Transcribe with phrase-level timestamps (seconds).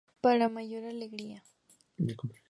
[0.25, 1.43] Para mayor alegría.